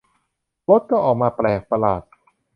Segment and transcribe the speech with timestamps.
[0.69, 2.03] รสก็ออกมาแปลกประหลาด